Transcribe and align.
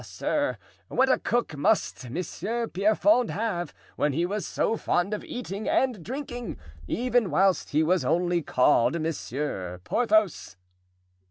sir, 0.03 0.57
what 0.87 1.11
a 1.11 1.19
cook 1.19 1.55
must 1.55 2.09
Monsieur 2.09 2.67
Pierrefonds 2.67 3.31
have, 3.31 3.71
when 3.97 4.13
he 4.13 4.25
was 4.25 4.47
so 4.47 4.75
fond 4.75 5.13
of 5.13 5.23
eating 5.23 5.69
and 5.69 6.03
drinking, 6.03 6.57
even 6.87 7.29
whilst 7.29 7.69
he 7.69 7.83
was 7.83 8.03
only 8.03 8.41
called 8.41 8.99
Monsieur 8.99 9.79
Porthos!" 9.83 10.57